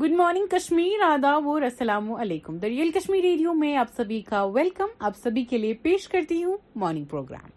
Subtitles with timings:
[0.00, 5.14] Good morning Kashmir ادا وسلام علیکم دریال کشمیر ریڈیو میں آپ سبھی کا ویلکم آپ
[5.22, 7.50] سبھی کے لیے پیش کرتی ہوں مارننگ پروگرام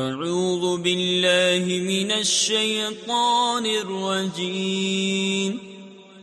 [0.00, 5.54] اعوذ باللہ من الشیطان الرجیم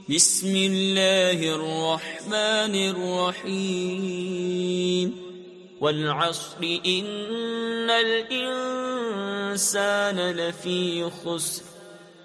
[0.10, 5.12] بسم اللہ الرحمن الرحیم
[5.82, 6.62] والعصر
[6.96, 10.82] ان الانسان لفی
[11.24, 11.76] خسر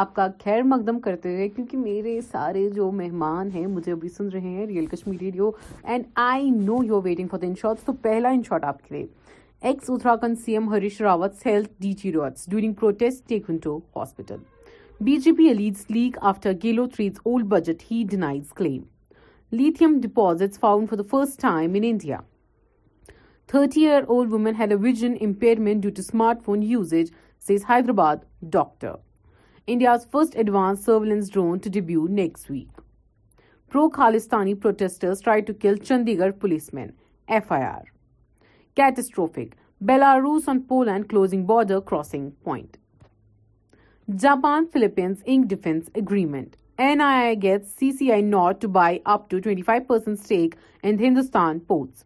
[0.00, 4.28] آپ کا خیر مقدم کرتے ہوئے کیونکہ میرے سارے جو مہمان ہیں مجھے ابھی سن
[4.32, 5.50] رہے ہیں real Kashmir radio
[5.82, 9.04] and I know you waiting for the short آپ کے
[9.70, 11.44] ex Uttarakhand C M Harish Rawat
[11.80, 11.92] the
[12.80, 13.32] protest
[13.62, 14.36] to hospital
[15.04, 17.20] B J leads league after گیلو threes
[17.50, 18.82] budget he denies claim
[19.56, 22.16] lithium deposit found for the first time India
[23.52, 26.02] thirty year old woman ہیلوویژ impairment due to
[26.44, 26.62] smartphone
[27.46, 28.16] says Hyderabad
[28.52, 28.92] doctor
[29.64, 32.68] India's first advanced surveillance drone to debut next week.
[33.68, 36.92] Pro-Khalistani protesters tried to kill Chandigarh policemen.
[37.28, 37.84] FIR.
[38.74, 39.56] Catastrophic.
[39.82, 42.76] Belarus on Poland closing border crossing point.
[44.12, 46.56] Japan-Philippines Ink Defense Agreement.
[46.76, 52.04] NIA gets CCI nod to buy up to 25% stake in Hindustan Ports.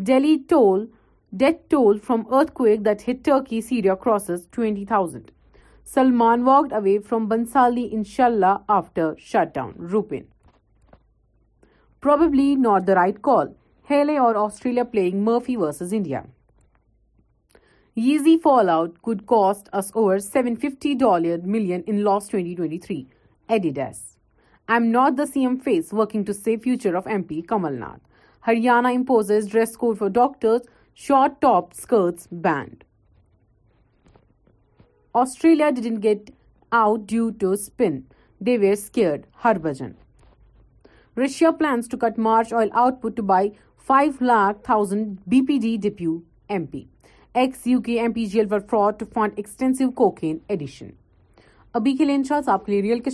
[0.00, 5.30] Delhi death toll from earthquake that hit Turkey, Syria crosses 20,000.
[5.92, 10.22] Salman walk away from Bhansali ان شاء اللہ after shut down روپن
[12.02, 13.48] probably not the right call
[13.90, 16.22] Haley اور Australia playing Murphy versus India
[17.96, 22.78] you fall out good cost us over seven fifty dollar million in loss twenty twenty
[22.86, 23.02] three
[23.48, 24.02] Adidas
[24.68, 27.78] I am not the C M face working to save future of M P Kamal
[27.80, 28.02] Nath
[28.48, 30.62] Haryana impose dress code for doctors
[31.06, 32.83] short top skirts band
[35.18, 35.68] Australia
[36.00, 36.30] date
[36.76, 37.98] out due to spin
[38.46, 39.90] the weird ہر بجن
[41.20, 42.68] Russia plans to cut March oil
[43.02, 43.48] output by
[43.86, 46.18] five lakh thousand B P D ڈیپیو
[46.54, 46.82] M P
[47.42, 50.90] ex U K M P jail for fraud to found extensive کون edition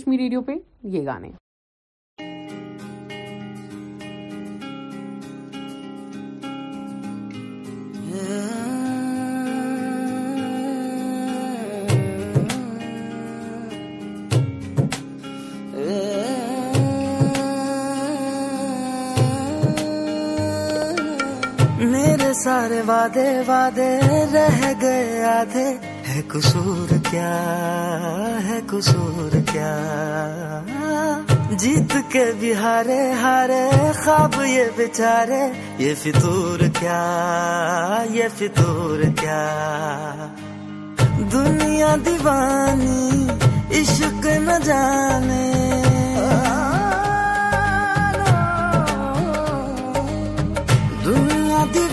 [0.05, 0.55] radio پہ
[0.97, 1.31] یہ گانے
[22.43, 23.87] سارے وعدے وعدے
[24.33, 25.65] رہ گئے آدھے
[26.07, 27.33] ہے قصور کیا
[28.47, 29.73] ہے قصور کیا
[31.61, 33.61] جیت کے بھی ہارے ہارے
[34.03, 35.41] خواب یہ بیچارے
[35.83, 37.01] یہ فطور کیا
[38.19, 39.41] یہ فطور کیا
[41.33, 43.01] دنیا دیوانی
[43.81, 45.70] عشق نہ جانے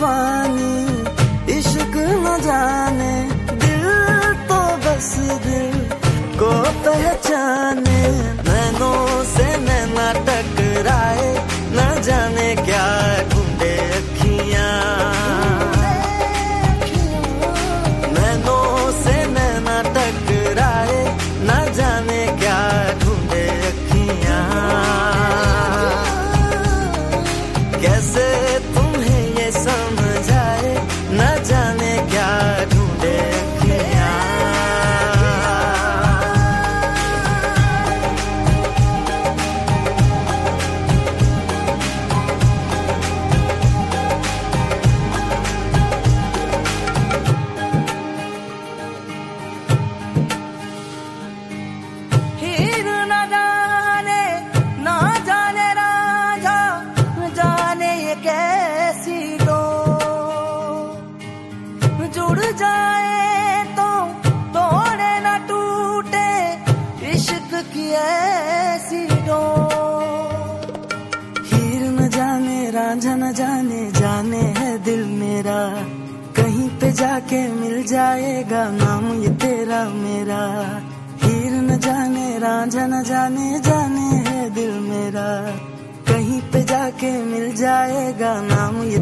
[0.05, 1.95] عشق
[2.25, 3.15] نہ جانے
[3.63, 3.87] دل
[4.49, 5.11] تو بس
[5.45, 5.77] دل
[6.39, 6.51] کو
[6.85, 8.03] پہچانے
[8.49, 11.35] نینوں سے نینا ٹکرائے
[11.77, 12.87] نہ جانے کیا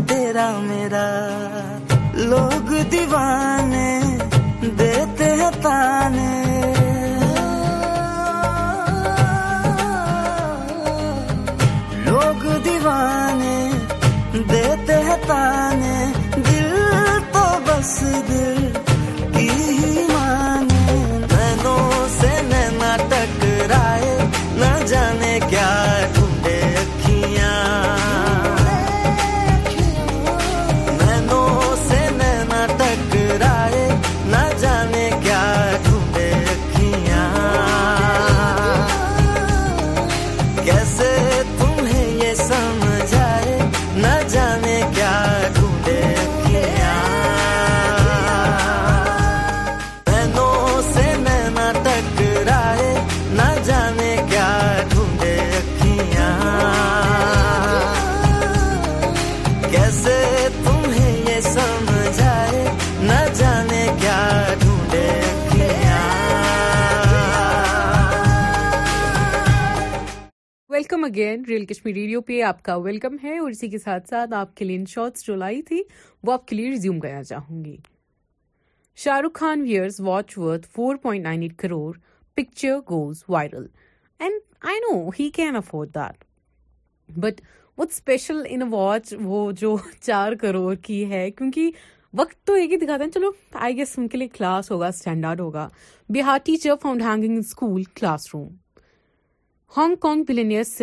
[0.08, 1.06] تیرا میرا
[2.31, 3.90] لوگ دیوانے
[4.78, 6.34] دیتے ہیں تانے
[12.06, 13.56] لوگ دیوانے
[14.52, 15.96] دیتے ہیں تانے
[16.37, 16.94] دل
[17.32, 18.65] تو بس دل
[71.06, 74.54] اگین ریئل کشمیر ریڈیو پہ آپ کا ویلکم ہے اور اسی کے ساتھ ساتھ آپ
[74.56, 75.82] کے لیے ان شارٹس جو لائی تھی
[76.26, 77.76] وہ آپ کے لیے ریزیوم کرنا چاہوں گی
[79.02, 81.92] Shah Rukh Khan wears watch worth four point nine eight crore
[82.36, 83.66] picture goes viral
[84.18, 84.40] and
[84.72, 86.24] I know he can afford that
[87.24, 87.40] but
[87.78, 89.76] what special in watch وہ جو
[90.06, 91.70] چار کروڑ کی ہے کیونکہ
[92.18, 93.30] وقت تو ایک ہی دکھاتے ہیں چلو
[93.66, 95.68] آئی گیس ان کے لیے کلاس ہوگا اسٹینڈرڈ ہوگا
[96.16, 97.82] Bihar teacher found hanging school
[98.34, 98.54] classroom
[99.76, 100.82] Hong Kong billionaire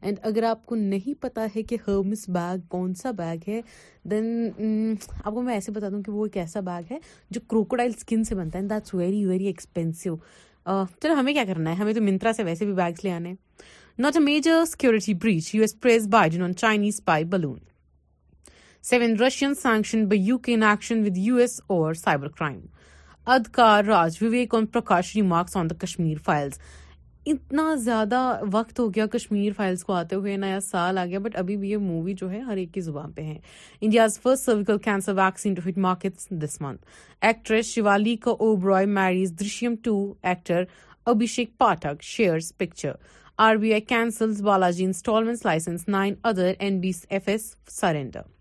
[0.00, 1.76] and اگر آپ کو نہیں پتا ہے کہ
[2.34, 3.60] بیگ کون سا بیگ ہے
[4.10, 4.24] دین
[4.60, 4.94] mm,
[5.24, 6.98] آپ کو میں ایسے بتا دوں کہ وہ ایک ایسا بیگ ہے
[7.30, 7.92] جو کروکوڈائل
[8.28, 9.80] سے بنتا ہے
[10.14, 13.32] uh, چلو ہمیں کیا کرنا ہے ہمیں تو منترا سے ویسے بھی بیگس لے آنے
[13.98, 17.02] not a major security breach U S
[22.36, 22.58] crime
[23.34, 26.58] ادکار Raj Vivek اور Prakash remarks on the Kashmir files
[27.30, 28.20] اتنا زیادہ
[28.52, 31.70] وقت ہو گیا کشمیر فائلز کو آتے ہوئے نیا سال آ گیا بٹ ابھی بھی
[31.70, 33.38] یہ مووی جو ہے ہر ایک کی زبان پہ ہیں
[33.80, 36.86] India's first cervical cancer vaccine to hit markets this month
[37.26, 37.66] actress
[38.24, 40.64] Shivaleeka Oberoi marries Drishyam two actor
[41.14, 42.92] Abhishek Pathak shares picture
[43.48, 48.34] R B I cancels Balaji installment license nine other N B F S surrender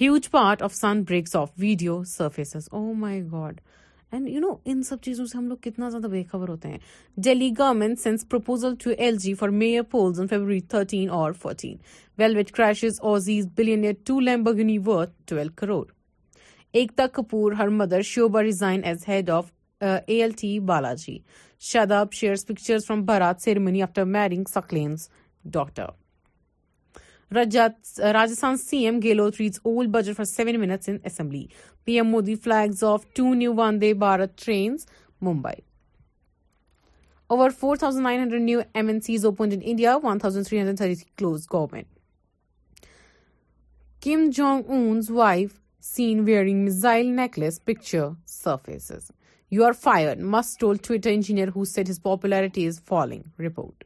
[0.00, 3.60] huge part of sun breaks off video surfaces oh my God
[4.12, 6.78] and you know ان سب چیزوں سے ہم لوگ کتنا زیادہ بے خبر ہوتے ہیں
[7.24, 11.76] Delhi government sends proposal to L G for mayor polls on February thirteen اور fourteen
[14.06, 14.16] to
[14.86, 15.84] worth twelve crore
[16.82, 21.18] Ekta Kapoor her mother Shobha resign as head of A L T Balaji
[21.72, 25.08] Shadab shares pictures from Bharat ceremony after marriage سکلینز
[25.52, 25.98] doctor
[27.98, 30.88] Rajasthan C M گیلو threes old budget for seven minutes
[31.20, 31.44] انبلی
[31.84, 34.86] P M Modi flags off two new Vande Bharat trains
[35.22, 35.60] Mumbai
[37.34, 40.76] over four thousand nine hundred new M N says open India one thousand three hundred
[40.78, 41.86] thirty close government
[44.04, 45.50] Kim Jong Un's wife
[45.94, 48.06] seen wearing missile necklace picture
[48.42, 48.90] surface
[49.50, 53.84] you are fire must toll Twitter engineer who said his popularity is falling report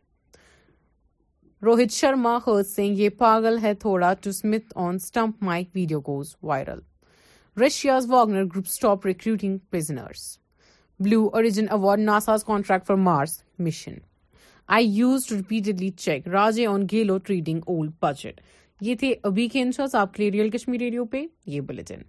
[1.64, 6.34] Rohit Sharma Har Singh یہ پاگل ہے تھوڑا to Smith on stump mic video goes
[6.48, 6.80] viral
[7.62, 10.22] Russia's Wagner group stop recruiting prisoners
[11.04, 13.94] Blue Origin award NASA's contract for Mars mission
[14.78, 18.40] I use to repeatedly check Raje on گیلو trading old budget
[18.90, 21.24] یہ تھے ابھی کے انشاس آپ کے لیے real Kashmir radio پہ
[21.56, 22.02] یہ bulletin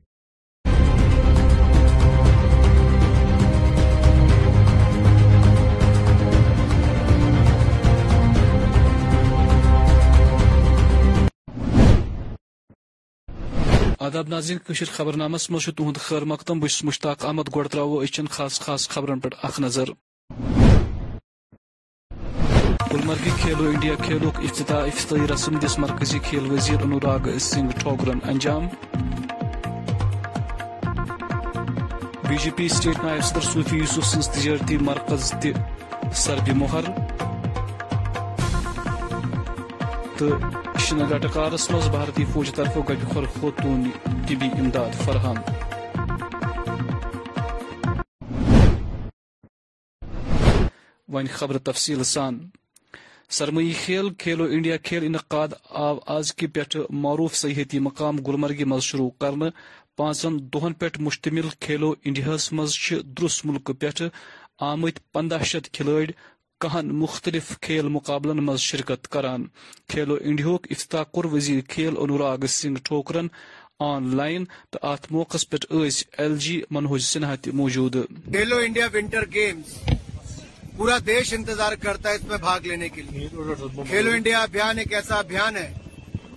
[14.00, 14.60] آداب ناظرین
[14.92, 19.30] خبر نامس مز تہد خیر مقدم بس مشتاق احمد ترو اچن خاص خاص خبرن پہ
[19.48, 19.90] اخ نظر
[22.92, 28.68] گلمرگی کھیلو انڈیا کھیلو افتتاح افتتاحی رسم دس مرکزی کھیل وزیر انوراگ سنگھ ٹھوکرن انجام
[32.28, 35.34] بی جے پی سٹیٹ نائب صدر صوفی یوسف سن تجارتی مرکز
[36.62, 36.92] مہر
[40.18, 40.30] تو
[40.88, 42.74] شنا گٹارس مز بھارتی فوج طرف
[43.14, 43.84] خور خوتون
[44.28, 45.36] طبی امداد فراہم
[53.38, 55.54] سرمئی کھیل کھیلو انڈیا کھیل انعقاد
[55.86, 59.50] آو آز کہ پھٹ معروف سیاحتی مقام گلمرگی مز شروع کرنے
[60.54, 62.78] دہن پہ مشتمل کھیلو انڈیا مز
[63.20, 63.90] درس ملک پہ
[64.72, 66.04] آمت پندہ شیت کھلائ
[66.66, 69.44] کہن مختلف کھیل مقابلن مز شرکت کران
[69.92, 73.28] کھیلو انڈیا افتتاح کور وزیر کھیل انوراگ سنگھ ٹھوکرن
[73.88, 75.58] آن لائن تو ات موقع پہ
[76.18, 77.96] ایل جی منہوج سنہا تی موجود
[78.36, 79.74] کھیلو انڈیا ونٹر گیمز
[80.78, 83.28] پورا دیش انتظار کرتا ہے اس میں بھاگ لینے کے لیے
[83.90, 85.72] کھیلو انڈیا ابھیان ایک ایسا ابھیان ہے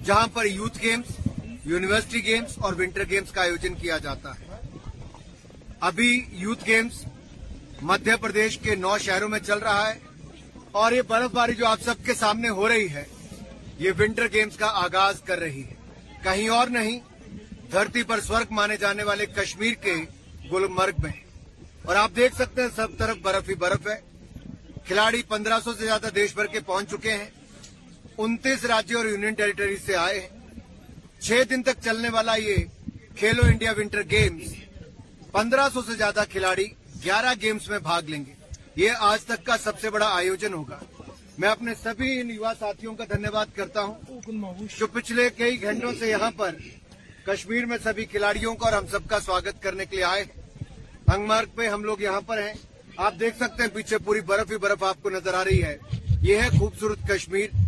[0.06, 4.60] جہاں پر یوتھ گیمز یونیورسٹی گیمز اور ونٹر گیمز کا آیوجن کیا جاتا ہے
[5.90, 6.10] ابھی
[6.42, 7.02] یوتھ گیمز
[7.90, 9.98] مدھیہ پردیش کے نو شہروں میں چل رہا ہے
[10.80, 13.04] اور یہ برف باری جو آپ سب کے سامنے ہو رہی ہے
[13.78, 15.74] یہ ونٹر گیمز کا آغاز کر رہی ہے
[16.22, 16.98] کہیں اور نہیں
[17.72, 19.94] دھرتی پر سورگ مانے جانے والے کشمیر کے
[20.52, 21.12] گلمرگ میں
[21.86, 23.98] اور آپ دیکھ سکتے ہیں سب طرف برف ہی برف ہے
[24.86, 27.28] کھلاڑی پندرہ سو سے زیادہ دیش بھر کے پہنچ چکے ہیں
[28.24, 30.28] انتیس راجیوں اور یونین ٹیریٹری سے آئے ہیں
[31.20, 32.64] چھ دن تک چلنے والا یہ
[33.16, 34.54] کھیلو انڈیا ونٹر گیمز
[35.32, 36.66] پندرہ سو سے زیادہ کھلاڑی
[37.04, 38.32] گیارہ گیمز میں بھاگ لیں گے
[38.80, 40.78] یہ آج تک کا سب سے بڑا آیوجن ہوگا
[41.42, 45.92] میں اپنے سبھی ان یو ساتھیوں کا دھنیہ واد کرتا ہوں جو پچھلے کئی گھنٹوں
[45.98, 46.54] سے یہاں پر
[47.26, 50.22] کشمیر میں سبھی کھلاڑیوں کا اور ہم سب کا سواگت کرنے کے لیے آئے
[51.08, 52.52] ہنگ مارک پہ ہم لوگ یہاں پر ہیں
[53.06, 55.76] آپ دیکھ سکتے ہیں پیچھے پوری برف ہی برف آپ کو نظر آ رہی ہے
[56.28, 57.58] یہ ہے خوبصورت کشمیر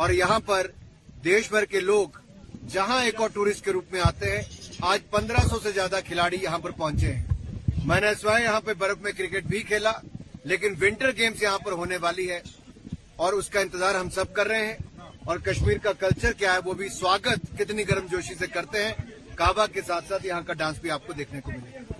[0.00, 0.66] اور یہاں پر
[1.24, 2.18] دیش بھر کے لوگ
[2.76, 4.42] جہاں ایک اور ٹورسٹ کے روپ میں آتے ہیں
[4.92, 8.72] آج پندرہ سو سے زیادہ کھلاڑی یہاں پر پہنچے ہیں میں نے سوائے یہاں پہ
[8.78, 9.92] برف میں کرکٹ بھی کھیلا
[10.48, 12.40] لیکن ونٹر گیمز یہاں پر ہونے والی ہے
[13.24, 14.76] اور اس کا انتظار ہم سب کر رہے ہیں
[15.24, 18.92] اور کشمیر کا کلچر کیا ہے وہ بھی سواگت کتنی گرم جوشی سے کرتے ہیں
[19.36, 21.92] کعبہ کے ساتھ ساتھ یہاں کا ڈانس بھی آپ کو دیکھنے کو ملے گا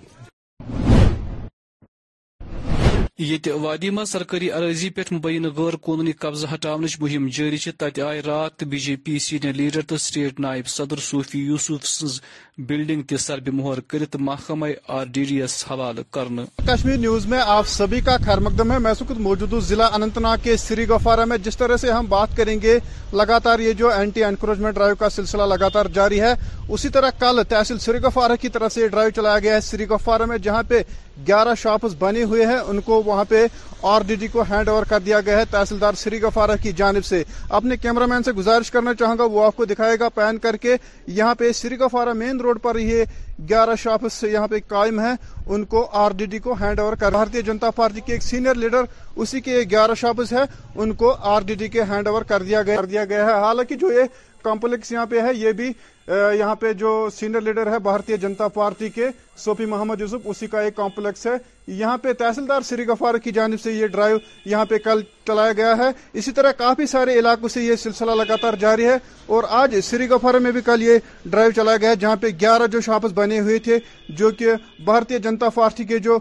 [3.19, 8.21] یہ وادی میں سرکاری عرضی پہ مبینہ غیر قانونی قبضہ ہٹاؤن مہم جاری تت آئے
[8.25, 12.19] رات B J P senior leader تو سٹیٹ نائب صدر صوفی یوسف سز
[12.67, 14.65] بلڈنگ تک سرب مہر کر محکمہ
[14.97, 18.79] آر ڈی ڈی ایس حوالہ کرنا کشمیر نیوز میں آپ سبھی کا خیر مقدم ہے
[18.79, 22.35] میں موجود ہوں ضلع اننت ناگ کے سری گفارہ میں جس طرح سے ہم بات
[22.37, 22.77] کریں گے
[23.13, 26.33] لگاتار یہ جو اینٹی انکروچمنٹ ڈرائیو کا سلسلہ لگاتار جاری ہے
[26.69, 29.87] اسی طرح کل تحصیل سری گفارہ کی طرف سے یہ ڈرائیو چلایا گیا ہے سری
[29.89, 30.81] گفارہ میں جہاں پہ
[31.27, 33.45] گیارہ شاپس بنے ہوئے ہیں ان کو وہاں پہ
[33.87, 37.05] آر ڈی ڈی کو ہینڈ اوور کر دیا گیا ہے تحصیلدار سری گفارہ کی جانب
[37.05, 37.23] سے
[37.57, 40.57] اپنے کیمرہ مین سے گزارش کرنا چاہوں گا وہ آپ کو دکھائے گا پین کر
[40.65, 40.75] کے
[41.19, 43.03] یہاں پہ سری گفارہ مین روڈ پر یہ
[43.49, 45.13] گیارہ شاپس یہاں پہ قائم ہیں
[45.45, 48.55] ان کو آر ڈی ڈی کو ہینڈ اوور کر بھارتی جنتا پارٹی کے ایک سینئر
[48.65, 48.83] لیڈر
[49.23, 50.43] اسی کے گیارہ شاپس ہے
[50.75, 54.13] ان کو آر ڈی ڈی کے ہینڈ اوور کر دیا گیا ہے حالانکہ جو یہ
[54.45, 55.71] کمپلیکس یہاں پہ ہے یہ بھی
[56.37, 59.05] یہاں پہ جو سینئر لیڈر ہے بھارتی جنتا پارٹی کے
[59.43, 61.31] سوفی محمد یوسف اسی کا ایک کمپلیکس ہے
[61.77, 64.17] یہاں پہ تحصیلدار سری گفار کی جانب سے یہ ڈرائیو
[64.49, 65.89] یہاں پہ کل چلایا گیا ہے
[66.21, 68.97] اسی طرح کافی سارے علاقوں سے یہ سلسلہ لگاتار جاری ہے
[69.37, 72.67] اور آج سری گفار میں بھی کل یہ ڈرائیو چلایا گیا ہے جہاں پہ گیارہ
[72.77, 73.79] جو شاپس بنے ہوئے تھے
[74.21, 74.53] جو کہ
[74.91, 76.19] بھارتی جنتا پارٹی کے جو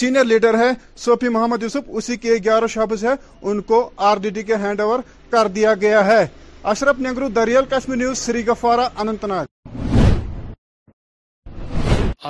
[0.00, 0.70] سینئر لیڈر ہے
[1.06, 3.12] سوفی محمد یوسف اسی کے گیارہ شاپس ہے
[3.50, 4.98] ان کو آر ڈی ڈی کے ہینڈ اوور
[5.30, 6.24] کر دیا گیا ہے
[6.70, 7.28] اشرف نگرو
[7.70, 8.42] کشمیر نیوز سری
[8.96, 9.46] اننت ناگ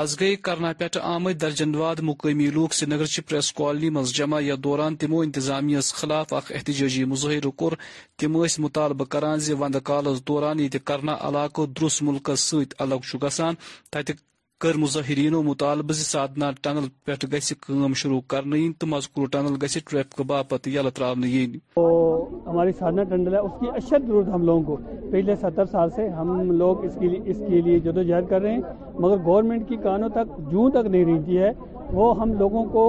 [0.03, 4.43] آز گئی کرنا پیٹ آمد درجن واد مقامی لوگ سری نگر پریس کالنی مز جمع
[4.43, 7.73] یا دوران تمو انتظامیہ خلاف اخ احتجاجی مظاہرہ کور
[8.19, 9.39] تم مطالبہ کران
[9.85, 12.03] کالس دوران یہ کرنا علاقہ درس
[12.79, 14.12] گسان سلگان
[14.81, 16.50] مظاہرین و مطالبہ ہماری سادنا
[23.07, 24.76] ٹنل ہے اس کی اشد ضرورت ہم لوگوں کو
[25.12, 26.97] پچھلے ستر سال سے ہم لوگ اس
[27.49, 28.61] کے لیے جدوجہد کر رہے ہیں
[28.95, 31.50] مگر گورنمنٹ کی کانوں تک جون تک نہیں رہتی ہے
[31.92, 32.85] وہ ہم لوگوں کو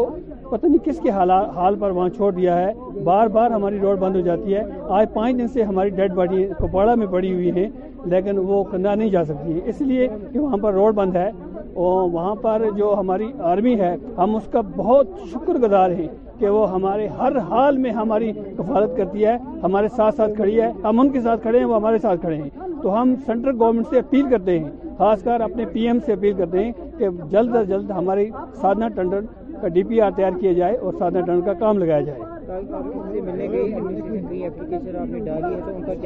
[0.51, 4.15] پتہ نہیں کس کے حال پر وہاں چھوڑ دیا ہے بار بار ہماری روڈ بند
[4.15, 4.61] ہو جاتی ہے
[4.99, 7.67] آج پانچ دن سے ہماری ڈیڈ باڈی کپواڑہ میں پڑی ہوئی ہیں
[8.11, 11.29] لیکن وہ کندہ نہیں جا سکتی ہے اس لیے کہ وہاں پر روڈ بند ہے
[11.75, 16.07] وہاں پر جو ہماری آرمی ہے ہم اس کا بہت شکر گزار ہیں
[16.39, 20.71] کہ وہ ہمارے ہر حال میں ہماری کفالت کرتی ہے ہمارے ساتھ ساتھ کھڑی ہے
[20.83, 22.49] ہم ان کے ساتھ کھڑے ہیں وہ ہمارے ساتھ کھڑے ہیں
[22.81, 26.33] تو ہم سینٹرل گورنمنٹ سے اپیل کرتے ہیں خاص کر اپنے پی ایم سے اپیل
[26.37, 28.29] کرتے ہیں کہ جلد از جلد ہماری
[28.61, 32.21] ٹنڈن ٹنڈر ڈی پی آر تیار کیا جائے اور سادھنا ٹنڈر کا کام لگایا جائے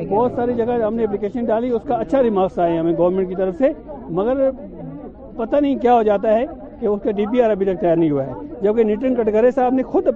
[0.09, 3.35] بہت ساری جگہ ہم نے اپلیکیشن ڈالی اس کا اچھا ریمارکس آئے ہمیں گورنمنٹ کی
[3.35, 3.69] طرف سے
[4.19, 4.49] مگر
[5.37, 6.45] پتہ نہیں کیا ہو جاتا ہے
[6.79, 9.51] کہ اس کا ڈی پی آر ابھی تک تیار نہیں ہوا ہے جبکہ نیٹن کٹگرے
[9.55, 10.07] صاحب نے خود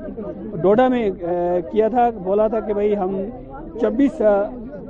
[0.61, 1.09] ڈوڈا میں
[1.71, 3.15] کیا تھا بولا تھا کہ بھائی ہم
[3.81, 4.21] چبیس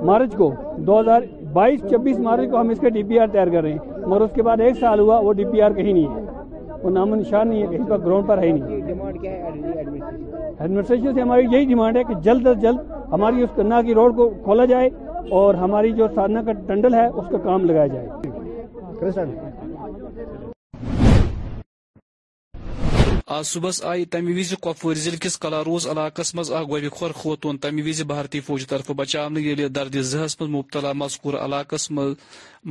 [0.09, 0.51] مارچ کو
[0.87, 1.21] دو ہزار
[1.53, 4.21] بائیس چبیس مارچ کو ہم اس کا ڈی پی آر تیار کر رہے ہیں مگر
[4.25, 7.13] اس کے بعد ایک سال ہوا وہ ڈی پی آر کہیں نہیں ہے وہ نام
[7.15, 8.89] نشان نہیں ہے گراؤنڈ پر ہی نہیں
[10.57, 12.79] ایڈمنسٹریشن سے ہماری یہی ڈیمانڈ ہے کہ جلد از جلد
[13.11, 14.89] ہماری اس کنہ کی روڈ کو کھولا جائے
[15.39, 19.49] اور ہماری جو سادنا کا ٹنڈل ہے اس کا کام لگایا جائے
[23.35, 24.03] آج صبح آئی
[24.37, 28.89] وز کپور ضلع کس کلاروز علاقہ مز گوبہ خور خوطون تمہ وز بھارتی فوج طرف
[28.97, 32.13] بچا یل درد زہس مز مبتلا مذکور علاقہ مز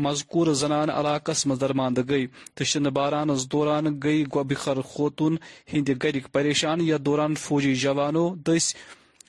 [0.06, 5.36] مذکور زنان علاقہ مز درماند گئی تو شن شارانس دوران گئی گوبہ گوبر خوطون
[5.72, 8.74] ہند گرک پریشان یا دوران فوجی جوانو دس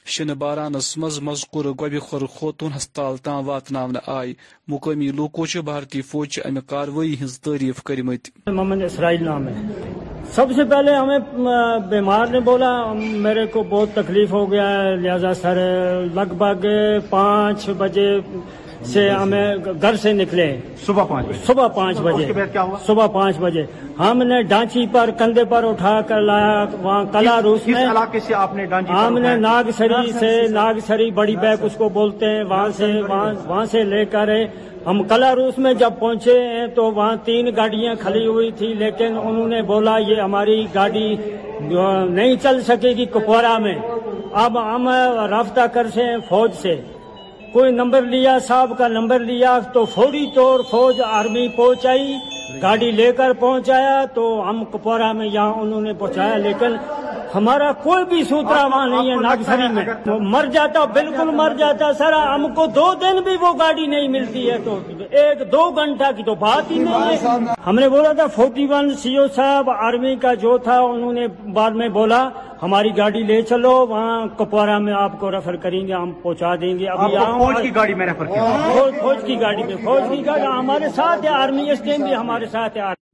[0.06, 1.66] شن بارانس من مذکور
[2.00, 3.76] خور خوتون ہسپتال تام واتن
[4.08, 4.34] آئے
[4.68, 5.10] مقامی
[5.50, 9.54] چھ بھارتی فوج امک کاروئی ہز تعریف کرمت محمد اسرائیل نام ہے
[10.36, 11.18] سب سے پہلے ہمیں
[11.90, 12.72] بیمار نے بولا
[13.24, 15.58] میرے کو بہت تکلیف ہو گیا ہے لہذا سر
[16.16, 16.66] لگ بھگ
[17.10, 18.10] پانچ بجے
[18.90, 20.46] سے ہمیں گھر سے نکلے
[20.86, 22.32] صبح پانچ بجے
[22.86, 23.64] صبح پانچ بجے
[24.00, 27.86] ہم نے ڈانچی پر کندھے پر اٹھا کر لایا وہاں کلا روس میں
[28.90, 32.92] ہم نے ناگ سری سے ناگ سری بڑی بیک اس کو بولتے ہیں وہاں سے
[33.10, 34.30] وہاں سے لے کر
[34.86, 39.18] ہم کلا روس میں جب پہنچے ہیں تو وہاں تین گاڑیاں کھلی ہوئی تھی لیکن
[39.24, 41.16] انہوں نے بولا یہ ہماری گاڑی
[41.70, 43.76] نہیں چل سکے گی کپوارا میں
[44.44, 44.88] اب ہم
[45.30, 46.76] رابطہ کرتے ہیں فوج سے
[47.54, 52.16] کوئی نمبر لیا صاحب کا نمبر لیا تو فوری طور فوج آرمی پہنچائی
[52.62, 56.76] گاڑی لے کر پہنچایا تو ہم کپورا میں یہاں انہوں نے پہنچایا لیکن
[57.36, 59.86] ہمارا کوئی بھی سوترا وہاں نہیں ہے ناگسری میں
[60.36, 64.50] مر جاتا بالکل مر جاتا سر ہم کو دو دن بھی وہ گاڑی نہیں ملتی
[64.50, 64.80] ہے تو
[65.20, 68.94] ایک دو گھنٹہ کی تو بات ہی نہیں ہے ہم نے بولا تھا فورٹی ون
[69.02, 72.22] سی او صاحب آرمی کا جو تھا انہوں نے بعد میں بولا
[72.62, 76.74] ہماری گاڑی لے چلو وہاں کپوارہ میں آپ کو ریفر کریں گے ہم پہنچا دیں
[76.80, 77.16] گے ابھی
[77.46, 78.26] فوج کی گاڑی میں ریفر
[79.02, 82.78] فوج کی گاڑی فوج کی گاڑی ہمارے ساتھ ہے آرمی اس ٹائم بھی ہمارے ساتھ
[82.78, 83.11] آرمی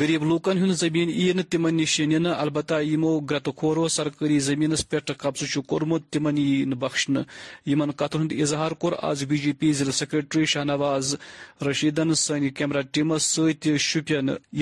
[0.00, 1.84] غریب لوکن ہند زمین تمن ن
[2.16, 5.58] تم البتہ یمو گرت گرتخور سرکاری زمینس پہ قبضہ
[6.12, 7.16] تمن تم بخشن
[7.70, 11.14] یمن کتن ہند اظہار کور آج بی جے پی ضلع سیکرٹری شاہ نواز
[11.70, 13.78] رشیدن سن کیمرہ ٹیمس سی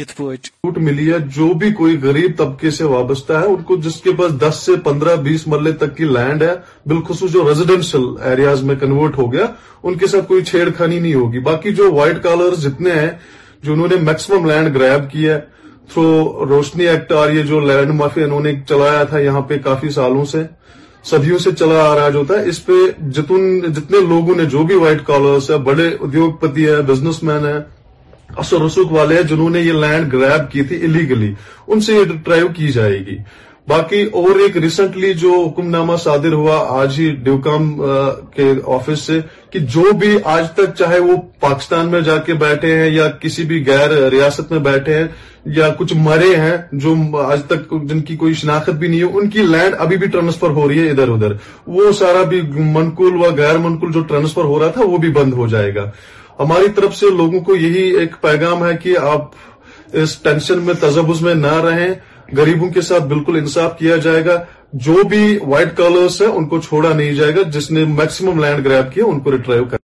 [0.07, 4.13] چھوٹ ملی ہے جو بھی کوئی غریب طبقے سے وابستہ ہے ان کو جس کے
[4.19, 6.53] پاس دس سے پندرہ بیس مرلے تک کی لینڈ ہے
[6.93, 9.47] بالخصوص جو ریزیڈینشل ایریاز میں کنورٹ ہو گیا
[9.83, 13.11] ان کے ساتھ کوئی چھیڑ کھانی نہیں ہوگی باقی جو وائٹ کالر جتنے ہیں
[13.67, 15.39] جو انہوں نے میکسیمم لینڈ گریب کیا
[15.93, 20.25] تھرو روشنی ایکٹ یہ جو لینڈ مافیا انہوں نے چلایا تھا یہاں پہ کافی سالوں
[20.33, 20.43] سے
[21.11, 22.73] صدیوں سے چلا آ رہا جو تھا اس پہ
[23.17, 27.59] جتنے لوگوں نے جو بھی وائٹ کالرس ہے بڑے ادیوگ پتی ہے بزنس مین ہے
[28.45, 31.33] اثر رسوک والے ہیں جنہوں نے یہ لینڈ گریب کی تھی الیگلی
[31.69, 33.17] ان سے یہ ڈرائیو کی جائے گی
[33.69, 39.01] باقی اور ایک ریسنٹلی جو حکم نامہ صادر ہوا آج ہی ڈیوکام کام کے آفس
[39.07, 39.19] سے
[39.51, 43.45] کہ جو بھی آج تک چاہے وہ پاکستان میں جا کے بیٹھے ہیں یا کسی
[43.53, 45.07] بھی غیر ریاست میں بیٹھے ہیں
[45.57, 46.95] یا کچھ مرے ہیں جو
[47.27, 50.51] آج تک جن کی کوئی شناخت بھی نہیں ہو ان کی لینڈ ابھی بھی ٹرانسفر
[50.61, 51.33] ہو رہی ہے ادھر ادھر
[51.79, 52.41] وہ سارا بھی
[52.73, 55.91] منقول و غیر منقول جو ٹرانسفر ہو رہا تھا وہ بھی بند ہو جائے گا
[56.41, 59.31] ہماری طرف سے لوگوں کو یہی ایک پیغام ہے کہ آپ
[60.03, 61.89] اس ٹینشن میں تجبز میں نہ رہیں
[62.37, 64.41] غریبوں کے ساتھ بالکل انصاف کیا جائے گا
[64.87, 68.65] جو بھی وائٹ کالرس ہیں ان کو چھوڑا نہیں جائے گا جس نے میکسیمم لینڈ
[68.67, 69.76] گریب کیا ان کو ریٹرائیو کر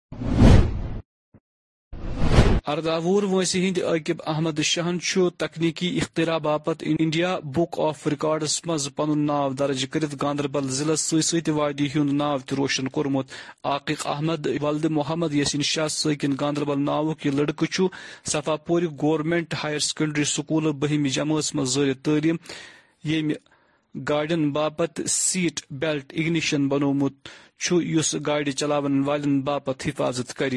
[2.71, 8.89] ارداوور ور ہند عقب احمد شاہن چھ تکنیکی اختراع باپت انڈیا بک آف ریکارڈس مز
[8.97, 13.31] پن ناو درج کرت گاندربل ضلع ست وادی نا تہ روشن کورمت
[13.71, 20.25] عاقق احمد ولد محمد یسین شاہ سکن گاندربل ناوک یہ لڑکہ پور گورمنٹ ہائر سیکنڈری
[20.37, 22.37] سکول بہم جماعت زیر تعلیم
[23.13, 23.31] یم
[24.09, 27.29] گاڑین باپت سیٹ بیلٹ اگنیشن بنوت
[28.27, 30.55] گاڑی چلان والن باپت حفاظت کر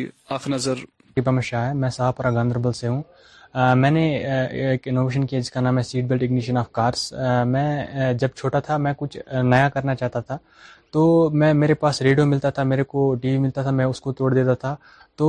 [0.49, 0.75] نظر
[1.21, 3.01] میں شاہ میں شاہپورہ گاندربل سے ہوں
[3.77, 4.03] میں نے
[4.69, 7.11] ایک انوویشن کیا جس کا نام ہے seat belt ignition off cars
[7.47, 10.37] میں جب چھوٹا تھا میں کچھ نیا کرنا چاہتا تھا
[10.93, 11.01] تو
[11.33, 14.11] میں میرے پاس ریڈیو ملتا تھا میرے کو ٹی وی ملتا تھا میں اس کو
[14.19, 14.75] توڑ دیتا تھا
[15.17, 15.27] تو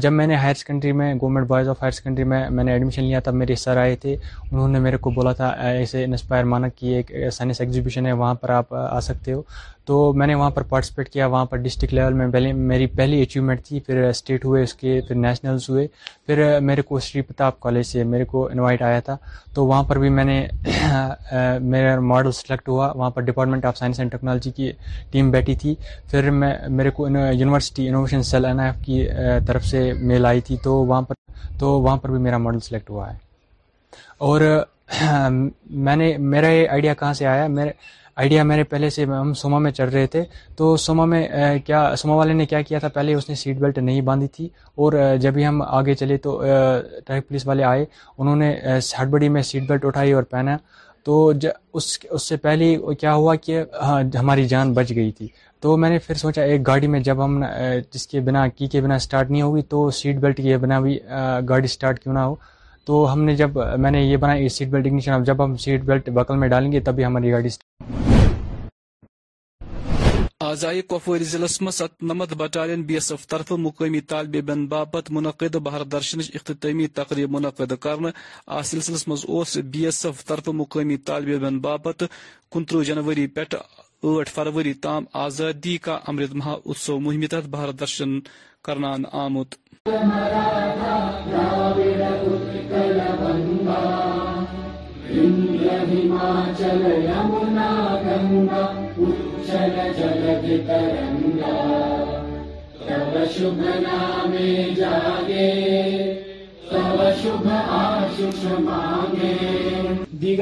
[0.00, 3.02] جب میں نے ہائر سیکنڈری میں government boys of higher secondary میں میں نے ایڈمیشن
[3.04, 4.12] لیا تب میرے سر آئے تھے
[4.50, 8.34] انہوں نے میرے کو بولا تھا ایسے انسپائر مانا کہ ایک سائنس ایگزیبیشن ہے وہاں
[8.40, 9.42] پر آپ آ سکتے ہو
[9.86, 13.20] تو میں نے وہاں پر پارٹیسپیٹ کیا وہاں پر ڈسٹرکٹ لیول میں پہلے میری پہلی
[13.22, 15.86] اچیومنٹ تھی پھر اسٹیٹ ہوئے اس کے پھر نیشنلز ہوئے
[16.26, 19.16] پھر میرے کو شری پرتاپ کالج سے میرے کو انوائٹ آیا تھا
[19.54, 20.38] تو وہاں پر بھی میں نے
[21.74, 24.70] میرا ماڈل سلیکٹ ہوا وہاں پر department of science and technology کی
[25.12, 25.74] ٹیم بیٹھی تھی
[26.10, 29.04] پھر میں میرے کو university innovation cell N F کی
[29.46, 31.14] طرف سے میل آئی تھی تو وہاں پر
[31.58, 33.16] تو وہاں پر بھی میرا ماڈل سلیکٹ ہوا ہے
[34.30, 34.40] اور
[35.86, 37.70] میں نے میرا یہ آئیڈیا کہاں سے آیا میرے
[38.22, 40.22] آئیڈیا میرے پہلے سے ہم سوما میں چڑھ رہے تھے
[40.56, 41.26] تو سوما میں
[41.66, 44.48] کیا سوما والے نے کیا کیا تھا پہلے اس نے سیٹ بیلٹ نہیں باندھی تھی
[44.82, 46.40] اور جب ہی ہم آگے چلے تو
[47.06, 47.84] ٹریفک پولیس والے آئے
[48.18, 48.54] انہوں نے
[49.00, 50.56] ہڈ بڑی میں سیٹ بیلٹ اٹھائی اور پہنا
[51.04, 51.14] تو
[51.74, 55.26] اس اس سے پہلے کیا ہوا کہ ہاں، ہماری جان بچ گئی تھی
[55.60, 57.42] تو میں نے پھر سوچا ایک گاڑی میں جب ہم
[57.92, 60.98] جس کے بنا کی کے بنا سٹارٹ نہیں ہوگی تو سیٹ بیلٹ کے بنا بھی
[61.48, 62.34] گاڑی سٹارٹ کیوں نہ ہو
[62.86, 66.08] تو ہم نے جب میں نے یہ بنایا سیٹ بیلٹ اگنیشن جب ہم سیٹ بیلٹ
[66.18, 67.48] بکل میں ڈالیں گے تبھی ہماری گاڑی
[70.50, 75.10] آزائی کپور ضلع مز ست نمت بٹالین بی ایس ایف طرف مقامی طالب علم باپت
[75.16, 78.08] منعقد بہر درشن اختتامی تقریب منعقد کرنے
[78.56, 82.02] آ سلسلس مز اوس بی ایس ایف طرف مقامی طالب علم باپت
[82.52, 83.54] کنتر جنوری پیٹ
[84.04, 88.18] اٹھ فروری تام آزادی کا امرت مہا اتسو مہم تحت بہر درشن
[88.64, 89.54] کرنان آمت
[89.86, 89.98] دیگر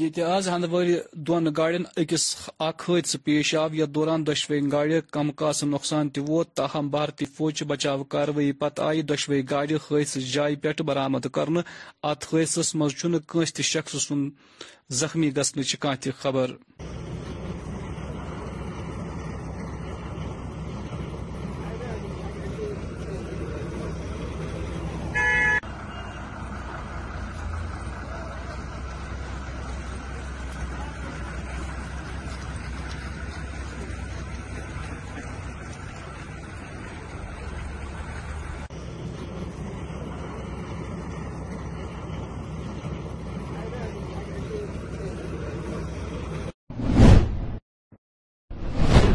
[0.01, 0.79] یہ ہندو
[1.27, 2.25] دون گاڑی اکس
[2.69, 7.65] اخ حصہ پیش آو یتھ دوران دوشوئی گاڑی كم كاس نقصان ووت تاہم بھارتی فوجہ
[7.71, 11.61] بچاؤ كاروی پتہ آئہ گاڑِ گاڑی حودث جائے برآمد كرنے
[12.11, 13.95] اتھ حودس مزہ كاسہ تہ شخص
[14.99, 16.49] سخمی گسنچ كہیں تہ خبر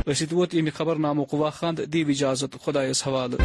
[0.07, 3.35] یعنی اِس سوت ایم خبر نامک واقع خدایس حوالہ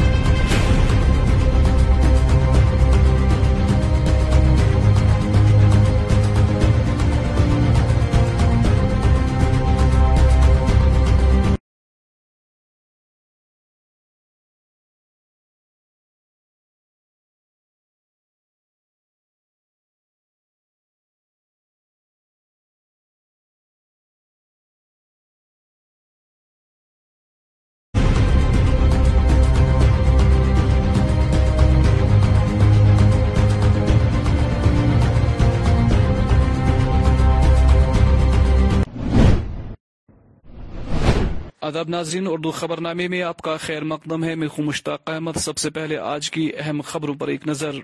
[41.68, 45.58] ادب ناظرین اردو خبر نامے میں آپ کا خیر مقدم ہے میں مشتاق احمد سب
[45.62, 47.76] سے پہلے آج کی اہم خبروں پر ایک نظر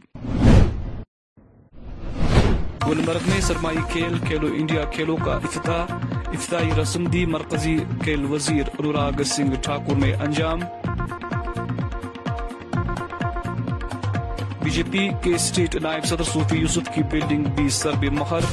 [2.87, 8.68] گلمرگ میں سرمائی کھیل کھیلو انڈیا کھیلوں کا افتتاح افتتاحی رسم دی مرکزی کھیل وزیر
[8.79, 10.61] انوراگ سنگھ ٹھاکر میں انجام
[14.62, 18.53] بی جے پی کے اسٹیٹ نائب صدر صوفی یوسف کی بلڈنگ بھی سرب مہر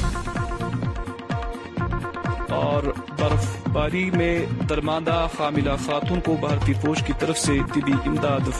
[2.54, 2.82] اور
[3.18, 4.32] برف باری میں
[4.70, 8.50] درماندہ خاملہ خاتون کو بھارتی فوج کی طرف سے طبی امداد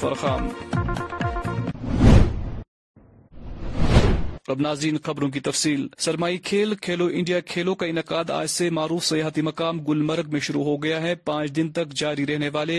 [4.61, 9.41] ناظرین خبروں کی تفصیل سرمائی کھیل کھیلو انڈیا کھیلوں کا انعقاد آج سے معروف سیاحتی
[9.51, 12.77] مقام گلمرگ میں شروع ہو گیا ہے پانچ دن تک جاری رہنے والے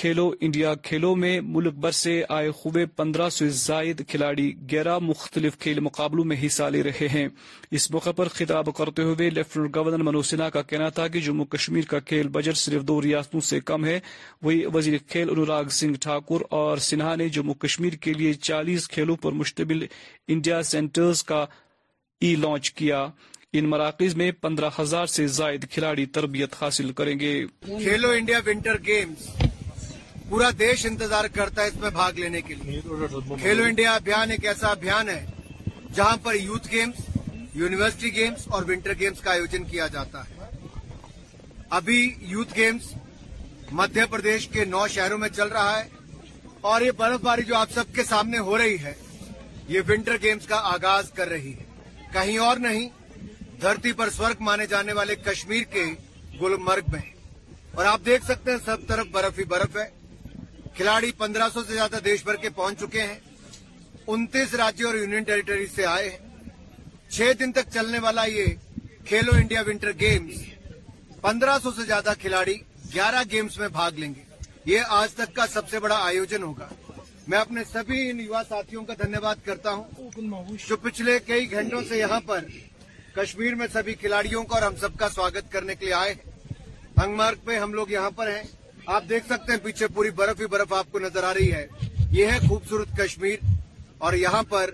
[0.00, 5.58] کھیلو انڈیا کھیلوں میں ملک بھر سے آئے ہوئے پندرہ سے زائد کھلاڑی گیرہ مختلف
[5.58, 7.26] کھیل مقابلوں میں حصہ لے رہے ہیں
[7.78, 11.44] اس موقع پر خطاب کرتے ہوئے لیفٹنٹ گورنر منوج سنہا کا کہنا تھا کہ جموں
[11.52, 13.98] کشمیر کا کھیل بجٹ صرف دو ریاستوں سے کم ہے
[14.42, 19.16] وہی وزیر کھیل انوراگ سنگھ ٹھاکر اور سنہا نے جموں کشمیر کے لیے چالیس کھیلوں
[19.22, 19.86] پر مشتبل
[20.32, 21.44] انڈیا سینٹرز کا
[22.24, 23.06] ای لانچ کیا
[23.52, 28.78] ان مراکز میں پندرہ ہزار سے زائد کھلاڑی تربیت حاصل کریں گے کھیلو انڈیا ونٹر
[28.86, 29.30] گیمز
[30.28, 32.80] پورا دیش انتظار کرتا ہے اس میں بھاگ لینے کے لیے
[33.40, 35.24] کھیلو انڈیا ابھیان ایک ایسا ابھیان ہے
[35.94, 40.48] جہاں پر یوتھ گیمز یونیورسٹی گیمز اور ونٹر گیمز کا آیوجن کیا جاتا ہے
[41.80, 42.92] ابھی یوتھ گیمز
[43.80, 45.84] مدھیہ پردیش کے نو شہروں میں چل رہا ہے
[46.70, 48.92] اور یہ برف باری جو آپ سب کے سامنے ہو رہی ہے
[49.68, 52.88] یہ ونٹر گیمز کا آغاز کر رہی ہے کہیں اور نہیں
[53.62, 55.84] دھرتی پر سورگ مانے جانے والے کشمیر کے
[56.40, 57.00] گلمرگ میں
[57.74, 59.88] اور آپ دیکھ سکتے ہیں سب طرف برف ہی برف ہے
[60.76, 63.18] کھلاڑی پندرہ سو سے زیادہ دیش بھر کے پہنچ چکے ہیں
[64.14, 66.18] انتیس راجیوں اور یونین ٹیریٹری سے آئے ہیں
[67.12, 68.44] چھ دن تک چلنے والا یہ
[69.08, 70.40] کھیلو انڈیا ونٹر گیمز
[71.22, 72.54] پندرہ سو سے زیادہ کھلاڑی
[72.94, 74.22] گیارہ گیمز میں بھاگ لیں گے
[74.70, 76.68] یہ آج تک کا سب سے بڑا آیوجن ہوگا
[77.28, 81.98] میں اپنے سبھی یوا ساتھیوں کا دھنیہ واد کرتا ہوں جو پچھلے کئی گھنٹوں سے
[81.98, 82.44] یہاں پر
[83.14, 87.06] کشمیر میں سبھی کھلاڑیوں کا اور ہم سب کا سواگت کرنے کے لیے آئے ہیں
[87.16, 88.42] مارک پہ ہم لوگ یہاں پر ہیں
[88.92, 91.66] آپ دیکھ سکتے ہیں پیچھے پوری برف ہی برف آپ کو نظر آ رہی ہے
[92.12, 93.36] یہ ہے خوبصورت کشمیر
[94.04, 94.70] اور یہاں پر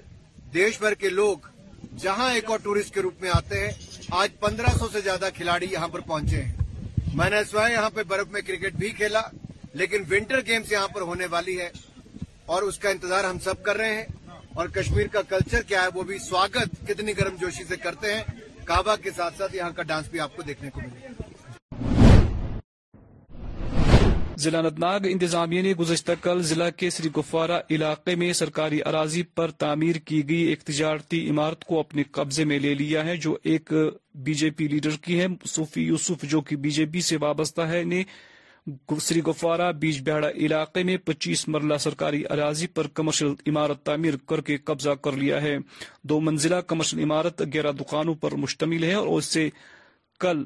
[0.55, 1.47] دیش بھر کے لوگ
[2.03, 3.71] جہاں ایک اور ٹورسٹ کے روپ میں آتے ہیں
[4.23, 6.55] آج پندرہ سو سے زیادہ کھلاڑی یہاں پر پہنچے ہیں
[7.17, 9.21] میں نے سوائے یہاں پہ برف میں کرکٹ بھی کھیلا
[9.81, 11.71] لیکن ونٹر گیمز یہاں پر ہونے والی ہے
[12.55, 14.05] اور اس کا انتظار ہم سب کر رہے ہیں
[14.55, 18.25] اور کشمیر کا کلچر کیا ہے وہ بھی سواگت کتنی گرم جوشی سے کرتے ہیں
[18.67, 21.29] کعبہ کے ساتھ ساتھ یہاں کا ڈانس بھی آپ کو دیکھنے کو ملے گا
[24.43, 29.51] ضلع انتناگ انتظامیہ نے گزشتہ کل ضلع کے سری گفوارہ علاقے میں سرکاری اراضی پر
[29.65, 33.73] تعمیر کی گئی ایک تجارتی عمارت کو اپنے قبضے میں لے لیا ہے جو ایک
[34.25, 37.63] بی جے پی لیڈر کی ہے صوفی یوسف جو کہ بی جے پی سے وابستہ
[37.73, 38.03] ہے نے
[39.09, 44.41] سری گفوارہ بیج بہت علاقے میں پچیس مرلہ سرکاری اراضی پر کمرشل عمارت تعمیر کر
[44.49, 45.57] کے قبضہ کر لیا ہے
[46.13, 49.49] دو منزلہ کمرشل عمارت گیارہ دکانوں پر مشتمل ہے اور اس سے
[50.25, 50.45] کل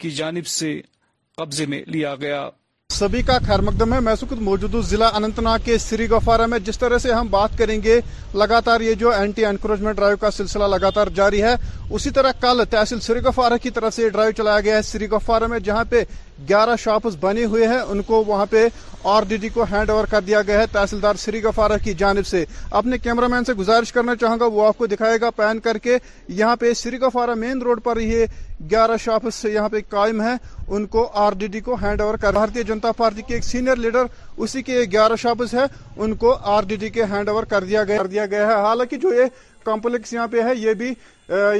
[0.00, 0.72] کی جانب سے
[1.38, 2.48] قبضے میں لیا گیا
[2.92, 7.12] سبھی کا خیر مقدم ہے میں موجود ہوں کے سری گفارہ میں جس طرح سے
[7.12, 8.00] ہم بات کریں گے
[8.42, 11.54] لگاتار یہ جو اینٹی انکروچمنٹ ڈرائیو کا سلسلہ لگاتار جاری ہے
[11.98, 15.08] اسی طرح کل تحصیل سری گفارہ کی طرف سے یہ ڈرائیو چلایا گیا ہے سری
[15.10, 16.02] گفارہ میں جہاں پہ
[16.48, 18.66] گیارہ شاپس بنے ہوئے ہیں ان کو وہاں پہ
[19.14, 22.26] آر ڈی ڈی کو ہینڈ اوور کر دیا گیا ہے تحصیلدار سری گفارہ کی جانب
[22.26, 22.44] سے
[22.80, 25.78] اپنے کیمرہ مین سے گزارش کرنا چاہوں گا وہ آپ کو دکھائے گا پین کر
[25.86, 25.96] کے
[26.40, 28.26] یہاں پہ سری گفارا مین روڈ پر یہ
[28.70, 30.34] گیارہ شاپس یہاں پہ قائم ہے
[30.76, 34.06] ان کو آر ڈی ڈی کو hand over Bharatiya Janata party کے ایک سینئر لیڈر
[34.36, 35.64] اسی کے گیارہ شابز ہے
[36.04, 38.96] ان کو آر ڈی ڈی کے ہینڈ اوور کر دیا کر دیا گیا ہے حالانکہ
[39.06, 39.24] جو یہ
[40.12, 40.92] یہاں پہ ہے یہ بھی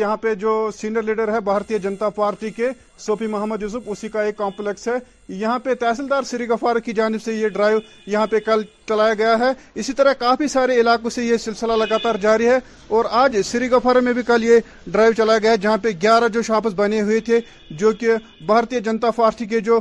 [0.00, 2.68] یہاں پہ جو سینئر لیڈر ہے بھارتی جنتا پارٹی کے
[3.04, 4.92] سوپی محمد یوسف اسی کا ایک کمپلیکس ہے
[5.28, 9.38] یہاں پہ تحصیلدار سری گفار کی جانب سے یہ ڈرائیو یہاں پہ کل چلایا گیا
[9.38, 12.56] ہے اسی طرح کافی سارے علاقوں سے یہ سلسلہ لگاتار جاری ہے
[12.98, 16.28] اور آج سری گفار میں بھی کل یہ ڈرائیو چلایا گیا ہے جہاں پہ گیارہ
[16.32, 17.40] جو شاپس بنے ہوئے تھے
[17.82, 18.14] جو کہ
[18.46, 19.80] بھارتی جنتا پارٹی کے جو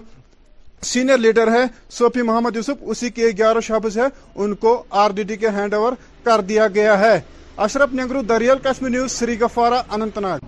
[0.93, 1.63] سینئر لیڈر ہے
[1.97, 4.05] سوفی محمد یوسف اسی کے گیارہ شاپس ہے
[4.43, 5.93] ان کو آر ڈی ڈی کے ہینڈ اوور
[6.25, 7.19] کر دیا گیا ہے
[7.65, 8.21] اشرف نگرو
[8.89, 9.35] نیوز سری
[9.91, 10.39] اننت ناگ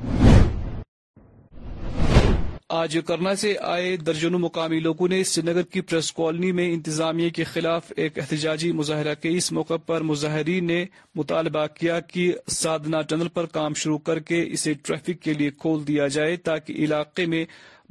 [2.80, 7.30] آج کرنا سے آئے درجنوں مقامی لوگوں نے سری نگر کی پریس کالونی میں انتظامیہ
[7.36, 10.84] کے خلاف ایک احتجاجی مظاہرہ کے اس موقع پر مظاہرین نے
[11.15, 15.88] مطالبہ کیا کہ سادنا ٹنل پر کام شروع کر کے اسے ٹریفک کے لیے کھول
[15.88, 17.43] دیا جائے تاکہ علاقے میں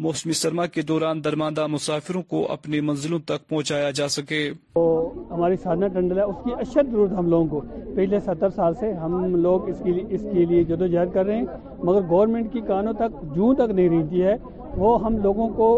[0.04, 4.36] موسمی سرما کے دوران درماندہ مسافروں کو اپنی منزلوں تک پہنچایا جا سکے
[4.76, 7.60] ہماری سادنا ٹنڈل ہے اس کی اشد ضرورت ہم لوگوں کو
[7.96, 9.82] پچھلے ستر سال سے ہم لوگ اس
[10.32, 11.44] کے لیے جدوجہد کر رہے ہیں
[11.84, 14.34] مگر گورنمنٹ کی کانوں تک جوں تک نہیں رہتی ہے
[14.84, 15.68] وہ ہم لوگوں کو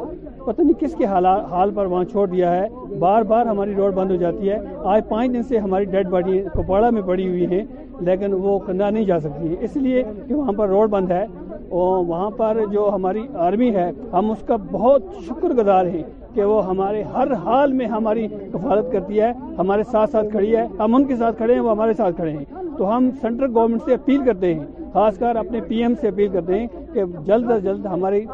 [0.47, 4.11] پتہ نہیں کس کے حال پر وہاں چھوڑ دیا ہے بار بار ہماری روڈ بند
[4.11, 4.59] ہو جاتی ہے
[4.95, 7.65] آج پانچ دن سے ہماری ڈیڈ باڈی کپواڑہ میں پڑی ہوئی ہیں
[8.07, 11.25] لیکن وہ کندھا نہیں جا سکتی ہے اس لیے کہ وہاں پر روڈ بند ہے
[11.71, 16.03] وہاں پر جو ہماری آرمی ہے ہم اس کا بہت شکر گزار ہیں
[16.35, 20.65] کہ وہ ہمارے ہر حال میں ہماری کفالت کرتی ہے ہمارے ساتھ ساتھ کھڑی ہے
[20.79, 22.45] ہم ان کے ساتھ کھڑے ہیں وہ ہمارے ساتھ کھڑے ہیں
[22.79, 26.29] تو ہم سینٹرل گورنمنٹ سے اپیل کرتے ہیں خاص کر اپنے پی ایم سے اپیل
[26.33, 28.25] کرتے ہیں کہ جلد از جلد ہماری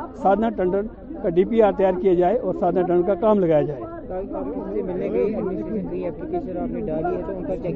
[0.56, 0.86] ٹنڈن
[1.22, 3.94] کا ڈی پی آر تیار کیا جائے اور سادھنا ٹنڈن کا کام لگایا جائے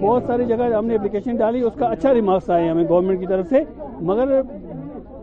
[0.00, 3.26] بہت ساری جگہ ہم نے اپلیکیشن ڈالی اس کا اچھا ریمارکس آئے ہمیں گورنمنٹ کی
[3.26, 3.62] طرف سے
[4.12, 4.40] مگر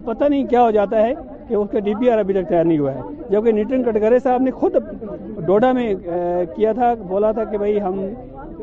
[0.08, 1.14] پتہ نہیں کیا ہو جاتا ہے
[1.48, 4.20] کہ اس کا ڈی پی آر ابھی تک تیار نہیں ہوا ہے جبکہ نیٹن کٹگرے
[4.28, 4.76] صاحب نے خود
[5.50, 5.94] ڈوڈا میں
[6.56, 8.00] کیا تھا بولا تھا کہ بھائی ہم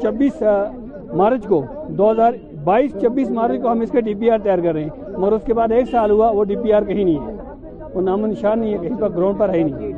[0.03, 0.43] چبیس
[1.23, 1.61] مارچ کو
[1.99, 2.33] دو ہزار
[2.65, 5.33] بائیس چبیس مارچ کو ہم اس کا ڈی پی آر تیار کر رہے ہیں مگر
[5.39, 8.25] اس کے بعد ایک سال ہوا وہ ڈی پی آر کہیں نہیں ہے وہ نام
[8.27, 9.93] نشان نہیں ہے کہیں پر گراؤنڈ پر ہی نہیں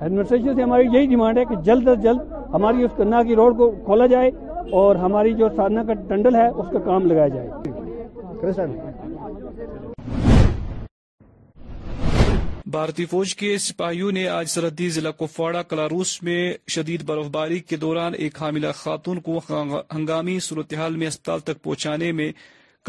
[0.00, 2.20] ایڈمنسٹریشن سے ہماری یہی ڈیمانڈ ہے کہ جلد از جلد
[2.52, 4.30] ہماری اس کنہ کی روڈ کو کھولا جائے
[4.82, 8.62] اور ہماری جو سارنا کا ٹنڈل ہے اس کا کام لگایا جائے
[12.74, 16.38] بھارتی فوج کے سپاہیوں نے آج سرحدی ضلع کپواڑہ کلاروس میں
[16.74, 22.30] شدید برفباری کے دوران ایک حاملہ خاتون کو ہنگامی صورتحال میں اسپتال تک پہنچانے میں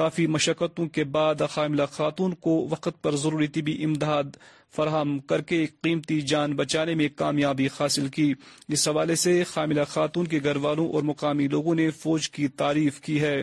[0.01, 4.35] کافی مشقتوں کے بعد حاملہ خاتون کو وقت پر ضروری طبی امداد
[4.75, 8.31] فراہم کر کے ایک قیمتی جان بچانے میں کامیابی حاصل کی
[8.73, 12.99] اس حوالے سے حاملہ خاتون کے گھر والوں اور مقامی لوگوں نے فوج کی تعریف
[13.05, 13.35] کی ہے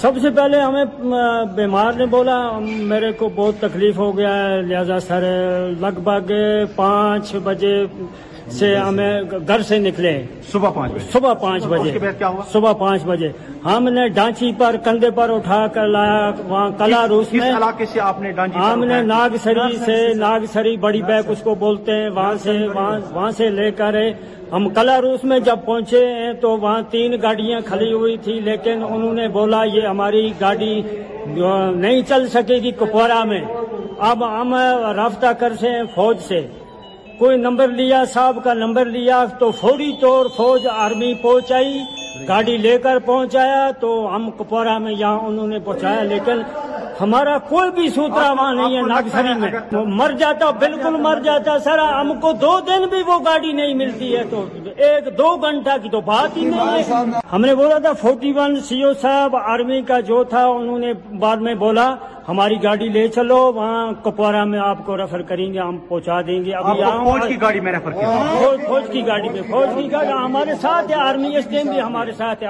[0.00, 2.36] سب سے پہلے ہمیں بیمار نے بولا
[2.88, 5.24] میرے کو بہت تکلیف ہو گیا ہے لہذا سر
[5.80, 6.30] لگ بھگ
[6.76, 7.74] پانچ بجے
[8.58, 10.12] سے ہمیں گھر سے نکلے
[10.50, 11.10] صبح پانچ بجے
[12.52, 13.30] صبح پانچ بجے
[13.64, 17.50] ہم نے ڈانچی پر کندھے پر اٹھا کر لایا وہاں کلا روس میں
[18.56, 22.58] ہم نے ناگ سری سے ناگ سری بڑی بیک اس کو بولتے ہیں وہاں سے
[22.74, 23.94] وہاں سے لے کر
[24.52, 28.82] ہم کلا روس میں جب پہنچے ہیں تو وہاں تین گاڑیاں کھلی ہوئی تھی لیکن
[28.88, 30.80] انہوں نے بولا یہ ہماری گاڑی
[31.26, 33.40] نہیں چل سکے گی کپوارا میں
[34.10, 34.54] اب ہم
[34.96, 36.46] رابطہ کر ہیں فوج سے
[37.18, 41.78] کوئی نمبر لیا صاحب کا نمبر لیا تو فوری طور فوج آرمی پہنچائی
[42.28, 46.40] گاڑی لے کر پہنچایا تو ہم کپورا میں یہاں انہوں نے پہنچایا لیکن
[47.00, 51.78] ہمارا کوئی بھی سوترا وہاں نہیں ہے ناگسری وہ مر جاتا بالکل مر جاتا سر
[52.00, 55.88] ہم کو دو دن بھی وہ گاڑی نہیں ملتی ہے تو ایک دو گھنٹہ کی
[55.94, 59.80] تو بات ہی نہیں ہے ہم نے بولا تھا فورٹی ون سی او صاحب آرمی
[59.88, 60.92] کا جو تھا انہوں نے
[61.24, 61.94] بعد میں بولا
[62.28, 66.38] ہماری گاڑی لے چلو وہاں کپوارا میں آپ کو ریفر کریں گے ہم پہنچا دیں
[66.44, 67.40] گے فوج ہاں، فوج فوج کی کی
[68.92, 72.48] کی گاڑی گاڑی گاڑی میں میں ہمارے ہمارے ساتھ ساتھ ہے ہے آرمی بھی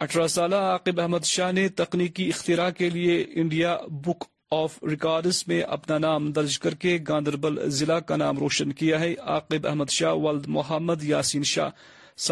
[0.00, 4.24] اٹھارہ سالہ عاقب احمد شاہ نے تکنیکی اختراع کے لیے انڈیا بک
[4.62, 9.14] آف ریکارڈز میں اپنا نام درج کر کے گاندربل ضلع کا نام روشن کیا ہے
[9.24, 11.70] عاقب احمد شاہ والد محمد یاسین شاہ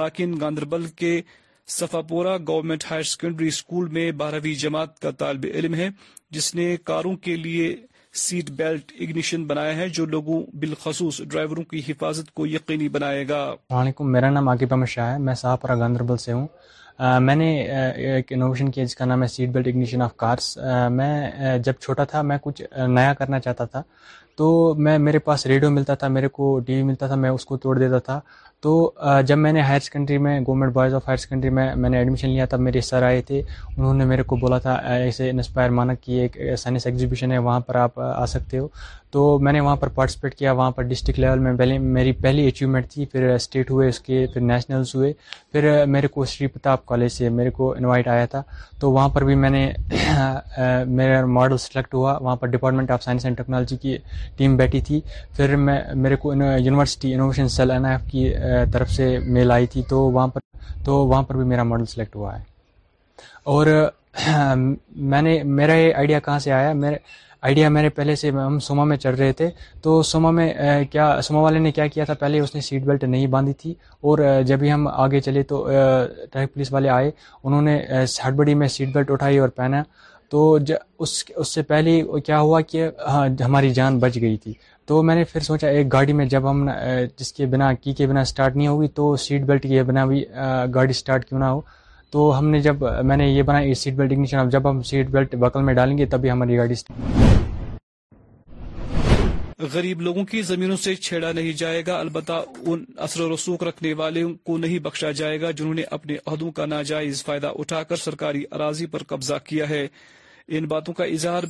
[0.01, 1.21] ساکن گاندربل کے
[1.73, 5.89] Safapora government higher secondary school میں بارہویں جماعت کا طالب علم ہے
[6.33, 7.75] جس نے کاروں کے لیے
[8.25, 13.45] سیٹ بیلٹ اگنیشن بنایا ہے جو لوگوں بالخصوص ڈرائیوروں کی حفاظت کو یقینی بنائے گا
[13.83, 16.47] علیکم میرا نام عاقب احمد شاہ ہے میں صاحب گاندربل سے ہوں
[17.21, 20.57] میں نے ایک انوویشن کیا جس کا نام ہے seat belt ignition off cars
[20.91, 23.83] میں جب چھوٹا تھا میں کچھ نیا کرنا چاہتا تھا
[24.37, 27.45] تو میں میرے پاس ریڈیو ملتا تھا میرے کو ٹی وی ملتا تھا میں اس
[27.47, 28.21] کو توڑ دیتا تھا
[28.65, 28.93] تو
[29.27, 32.29] جب میں نے ہائر سیکنڈری میں government boys of higher secondary میں میں نے ایڈمیشن
[32.29, 33.39] لیا تب میرے سر آئے تھے
[33.77, 37.59] انہوں نے میرے کو بولا تھا ایسے انسپائر مانا کہ ایک سائنس ایگزیبیشن ہے وہاں
[37.67, 38.69] پر آپ آ سکتے ہو
[39.15, 42.47] تو میں نے وہاں پر پارٹیسپیٹ کیا وہاں پر ڈسٹرکٹ لیول میں پہلے میری پہلی
[42.49, 45.13] اچیومنٹ تھی پھر اسٹیٹ ہوئے اس کے پھر نیشنلز ہوئے
[45.53, 48.43] پھر میرے کو شری پرتاپ کالج سے میرے کو انوائٹ آیا تھا
[48.81, 49.63] تو وہاں پر بھی میں نے
[51.01, 53.97] میرا ماڈل سلیکٹ ہوا وہاں پر department of science and technology کی
[54.39, 55.01] ٹیم بیٹھی تھی
[55.37, 58.29] پھر میں میرے کو university innovation cell N F کی
[58.73, 60.41] طرف سے میل آئی تھی تو وہاں پر
[60.85, 62.43] تو وہاں پر بھی میرا ماڈل سلیکٹ ہوا ہے
[63.55, 63.67] اور
[65.13, 66.97] میں نے میرا یہ آئیڈیا کہاں سے آیا میرے
[67.47, 69.49] آئیڈیا میرے پہلے سے ہم سوما میں چڑھ رہے تھے
[69.83, 70.49] تو سوما میں
[70.91, 73.73] کیا سوما والے نے کیا کیا تھا پہلے اس نے سیٹ بیلٹ نہیں باندھی تھی
[74.09, 74.19] اور
[74.51, 75.61] جب ہی ہم آگے چلے تو
[76.33, 77.11] ٹریفک پولیس والے آئے
[77.45, 77.77] انہوں نے
[78.25, 79.83] ہڑبڑی میں سیٹ بیلٹ اٹھائی اور پہنا
[80.31, 80.41] تو
[80.99, 84.53] اس اس سے پہلے کیا ہوا کہ ہاں، ہماری جان بچ گئی تھی
[84.87, 86.69] تو میں نے پھر سوچا ایک گاڑی میں جب ہم
[87.19, 90.25] جس کے بنا کی کے بنا سٹارٹ نہیں ہوگی تو سیٹ بیلٹ کے بنا بھی
[90.75, 91.61] گاڑی سٹارٹ کیوں نہ ہو
[92.15, 95.97] تو ہم نے جب میں نے یہ بنا جب ہم سیٹ بیلٹ بکل میں ڈالیں
[95.99, 96.75] گے تبھی ہماری گاڑی
[99.73, 102.33] غریب لوگوں کی زمینوں سے چھیڑا نہیں جائے گا البتہ
[102.67, 106.51] ان اثر و رسوخ رکھنے والوں کو نہیں بخشا جائے گا جنہوں نے اپنے عہدوں
[106.59, 109.87] کا ناجائز فائدہ اٹھا کر سرکاری اراضی پر قبضہ کیا ہے
[110.57, 111.45] ان باتوں کا اظہار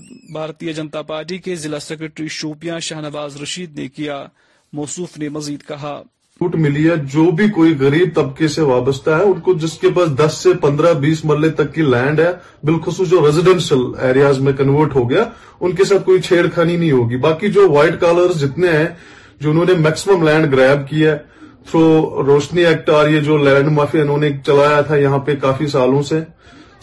[0.77, 4.22] جنتا پارٹی کے ضلع سیکرٹری شوپیاں شاہ نواز رشید نے کیا
[4.81, 6.00] موصوف نے مزید کہا
[6.38, 9.88] چھوٹ ملی ہے جو بھی کوئی غریب طبقے سے وابستہ ہے ان کو جس کے
[9.96, 12.30] پاس دس سے پندرہ بیس مرلے تک کی لینڈ ہے
[12.70, 15.22] بالخصوص جو ریزیڈینشل ایریاز میں کنورٹ ہو گیا
[15.60, 18.86] ان کے ساتھ کوئی چھیڑ خانی نہیں ہوگی باقی جو وائٹ کالر جتنے ہیں
[19.40, 21.16] جو انہوں نے میکسیمم لینڈ گریب کی ہے
[21.70, 25.66] تھرو روشنی ایکٹ آ رہی جو لینڈ مافیا انہوں نے چلایا تھا یہاں پہ کافی
[25.76, 26.20] سالوں سے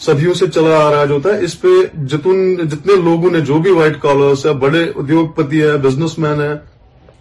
[0.06, 1.78] سبھیوں سے چلا آ رہا جو تھا اس پہ
[2.14, 6.52] جتنے لوگوں نے جو بھی وائٹ کالرس ہے بڑے ادیوگ پتی ہے بزنس مین ہے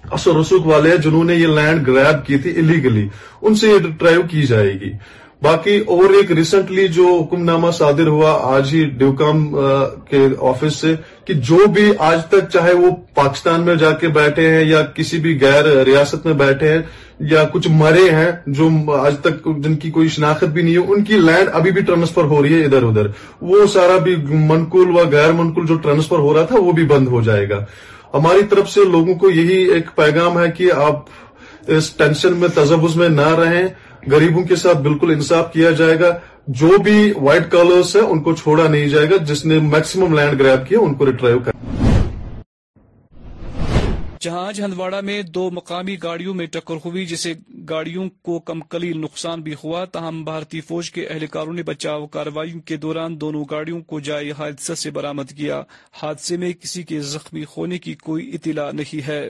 [0.09, 3.07] رسوخ والے جنہوں نے یہ لینڈ گریب کی تھی الیگلی
[3.41, 4.91] ان سے یہ ڈرائیو کی جائے گی
[5.43, 9.45] باقی اور ایک ریسنٹلی جو حکم نامہ صادر ہوا آج ہی ڈیوکام
[10.09, 10.93] کے آفس سے
[11.25, 15.19] کہ جو بھی آج تک چاہے وہ پاکستان میں جا کے بیٹھے ہیں یا کسی
[15.19, 16.81] بھی غیر ریاست میں بیٹھے ہیں
[17.31, 21.03] یا کچھ مرے ہیں جو آج تک جن کی کوئی شناخت بھی نہیں ہے ان
[21.05, 23.07] کی لینڈ ابھی بھی ٹرانسفر ہو رہی ہے ادھر ادھر
[23.51, 27.07] وہ سارا بھی منقول و غیر منقول جو ٹرانسفر ہو رہا تھا وہ بھی بند
[27.15, 27.63] ہو جائے گا
[28.13, 31.03] ہماری طرف سے لوگوں کو یہی ایک پیغام ہے کہ آپ
[31.75, 33.63] اس ٹینشن میں تجوز میں نہ رہیں
[34.11, 36.11] گریبوں کے ساتھ بالکل انصاف کیا جائے گا
[36.61, 40.39] جو بھی وائٹ کالرس ہیں ان کو چھوڑا نہیں جائے گا جس نے میکسیمم لینڈ
[40.39, 41.89] گریب کیا ان کو ریٹرائیو کر
[44.21, 47.33] جہاں آج ہندواڑہ میں دو مقامی گاڑیوں میں ٹکر ہوئی جسے
[47.69, 52.59] گاڑیوں کو کم کلی نقصان بھی ہوا تاہم بھارتی فوج کے اہلکاروں نے بچاؤ کاروائیوں
[52.65, 55.61] کے دوران دونوں گاڑیوں کو جائے حادثہ سے برامد کیا
[56.01, 59.21] حادثے میں کسی کے زخمی ہونے کی کوئی اطلاع نہیں ہے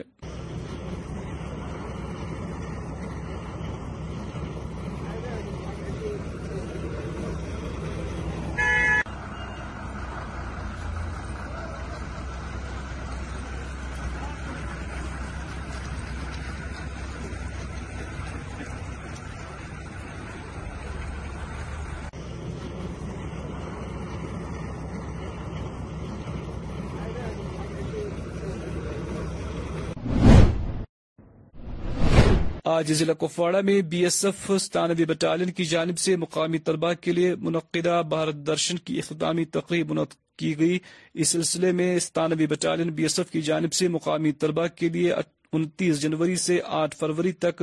[32.82, 37.12] آج ضلع کپواڑہ میں بی ایس ایف ستانوی بٹالین کی جانب سے مقامی طلبہ کے
[37.12, 40.78] لیے منعقدہ بھارت درشن کی اختتامی تقریب منعقد کی گئی
[41.20, 45.12] اس سلسلے میں ستانوی بٹالین بی ایس ایف کی جانب سے مقامی طلبہ کے لیے
[45.56, 47.62] انتیس جنوری سے آٹھ فروری تک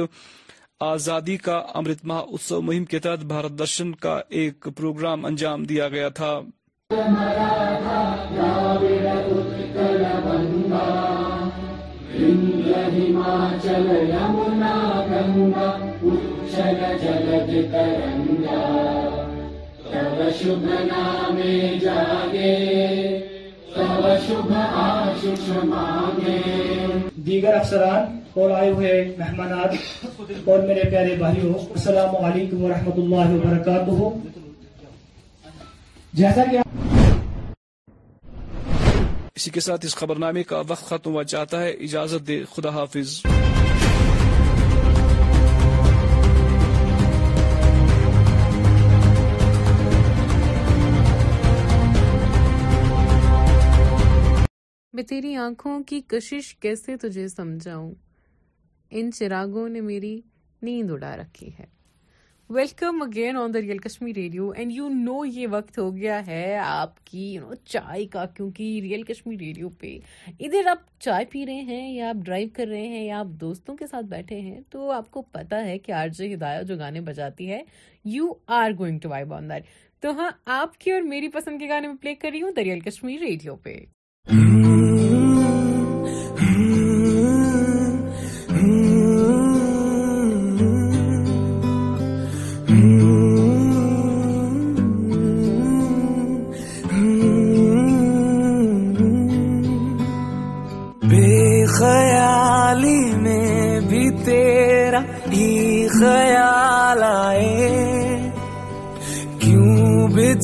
[0.93, 5.89] آزادی کا امرت مہا اتسو مہم کے تحت بھارت درشن کا ایک پروگرام انجام دیا
[5.97, 6.35] گیا تھا
[27.25, 28.03] دیگر افسران
[28.33, 29.75] اور آئے ہوئے مہمانات
[30.49, 33.97] اور میرے پیارے بھائیوں السلام علیکم ورحمۃ اللہ وبرکاتہ
[36.21, 36.57] جیسا کہ
[39.39, 42.69] اسی کے ساتھ اس خبر نامے کا وقت ختم ہوا چاہتا ہے اجازت دے خدا
[42.77, 43.11] حافظ
[54.95, 57.93] میں تیری آنکھوں کی کشش کیسے تجھے سمجھاؤں
[58.97, 60.15] ان چراغوں نے میری
[60.65, 61.65] نیند اڑا رکھی ہے
[62.55, 66.55] welcome again on the real Kashmir radio and you know یہ وقت ہو گیا ہے
[66.61, 69.93] آپ کی یو نو چائے کا کیونکہ ریئل کشمیر ریڈیو پہ
[70.39, 73.75] ادھر آپ چائے پی رہے ہیں یا آپ ڈرائیو کر رہے ہیں یا آپ دوستوں
[73.77, 77.01] کے ساتھ بیٹھے ہیں تو آپ کو پتا ہے کہ آر جے ہدایہ جو گانے
[77.11, 77.61] بجاتی ہے
[78.15, 78.31] you
[78.61, 79.65] are going to why on that
[80.01, 80.29] تو ہاں
[80.59, 83.55] آپ کی اور میری پسند کے گانے میں پلے کر رہی ہوں ریئل کشمیر ریڈیو
[83.63, 83.77] پہ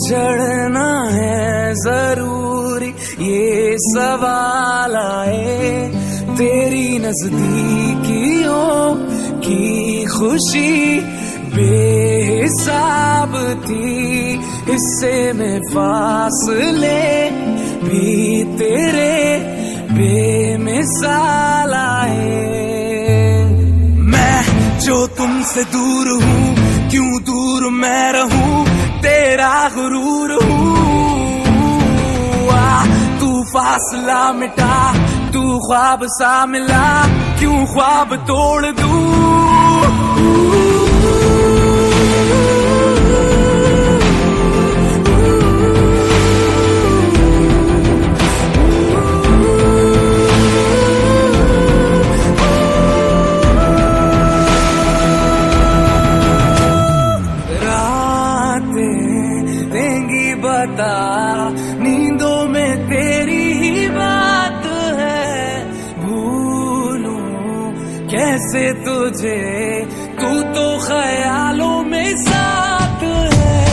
[0.08, 2.92] چڑھنا ہے ضروری
[3.28, 5.58] یہ سوال آئے
[6.38, 8.54] تیری نزدیکیوں
[9.46, 9.72] کی
[10.12, 11.00] خوشی
[11.56, 13.36] بے حساب
[13.66, 14.36] تھی
[14.74, 16.40] اس سے میں پاس
[16.82, 17.08] لے
[17.84, 18.14] بھی
[18.60, 19.18] تیرے
[19.96, 22.64] بے مثال آئے
[24.14, 24.42] میں
[24.86, 26.56] جو تم سے دور ہوں
[26.92, 28.66] کیوں دور میں رہوں
[29.36, 32.68] تیرا غرور ہوا
[33.20, 34.76] تو فاصلہ مٹا
[35.34, 36.88] تو خواب سا ملا
[37.40, 40.65] کیوں خواب توڑ دوں
[60.80, 64.66] نیندوں میں تیری ہی بات
[64.98, 65.64] ہے
[66.00, 67.20] بھولوں
[68.12, 69.54] کیسے تجھے
[70.20, 73.04] تو تو خیالوں میں ساتھ
[73.38, 73.64] ہے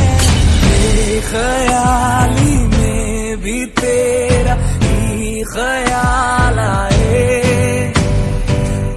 [0.70, 2.38] ایک خیال
[2.78, 7.90] میں بھی تیرا ہی خیال آئے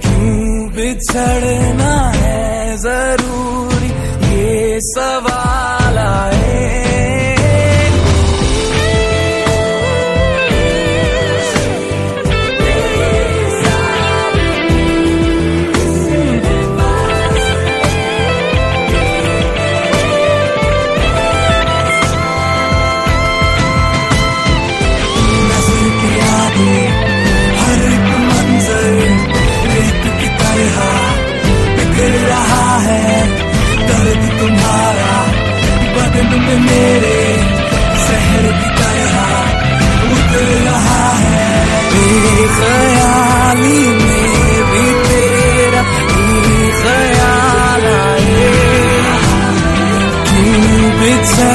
[0.02, 3.90] کیوں بچھڑنا ہے ضروری
[4.34, 5.85] یہ سوال
[51.38, 51.54] بائی لوگ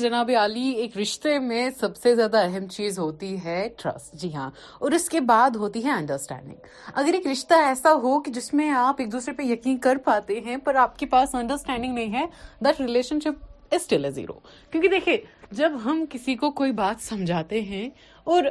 [0.00, 4.48] جناب علی ایک رشتے میں سب سے زیادہ اہم چیز ہوتی ہے ٹرسٹ جی ہاں
[4.78, 6.56] اور اس کے بعد ہوتی ہے انڈرسٹینڈنگ
[6.94, 10.40] اگر ایک رشتہ ایسا ہو کہ جس میں آپ ایک دوسرے پہ یقین کر پاتے
[10.46, 12.24] ہیں پر آپ کے پاس انڈرسٹینڈنگ نہیں ہے
[12.64, 12.76] that
[13.24, 13.34] relationship
[13.74, 14.38] still a zero
[14.70, 15.16] کیونکہ دیکھیں
[15.56, 17.88] جب ہم کسی کو کوئی بات سمجھاتے ہیں
[18.34, 18.44] اور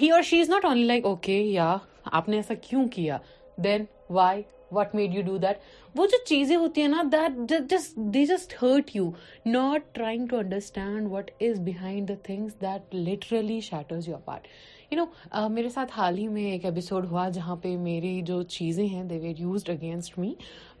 [0.00, 1.76] ہی اور she is not only like okay یا
[2.12, 3.18] آپ نے ایسا کیوں کیا
[3.64, 4.42] then why
[4.74, 5.56] what made you do that
[5.96, 9.10] وہ جو چیزیں ہوتی ہیں نا that just they just hurt you
[9.46, 14.46] not trying to understand what is behind the things that literally shatters your part
[14.92, 18.86] you know میرے ساتھ حال ہی میں ایک ایپیسوڈ ہوا جہاں پہ میری جو چیزیں
[18.86, 20.32] ہیں they were used against me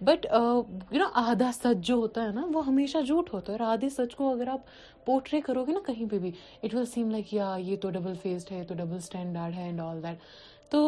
[0.04, 3.66] but you know آدھا سچ جو ہوتا ہے نا وہ ہمیشہ جھوٹ ہوتا ہے اور
[3.68, 4.66] آدھے سچ کو اگر آپ
[5.06, 6.30] پورٹرے کرو گے نا کہیں پہ بھی
[6.62, 9.80] اٹ ول سیم لائک یا یہ تو ڈبل فیسڈ ہے تو ڈبل اسٹینڈرڈ ہے اینڈ
[9.84, 10.30] آل دیٹ
[10.72, 10.84] تو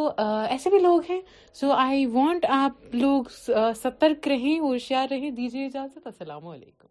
[0.49, 1.21] ایسے بھی لوگ ہیں
[1.61, 3.35] سو آئی وانٹ آپ لوگ
[3.83, 6.84] سترک رہیں ہوشیار رہیں دیجیے اجازت السلام علیکم